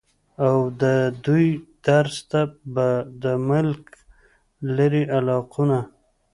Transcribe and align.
اود 0.45 0.79
دوي 1.25 1.47
درس 1.85 2.17
ته 2.31 2.41
به 2.73 2.87
د 3.23 3.23
ملک 3.49 3.81
د 4.01 4.01
لرې 4.77 5.03
علاقو 5.17 5.63
نه 5.69 5.79